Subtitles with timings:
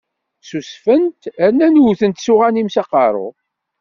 [0.41, 3.29] Ssusfen-t, rnan wwten-t s uɣanim s aqerru.